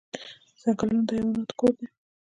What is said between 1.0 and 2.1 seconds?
د حیواناتو کور دی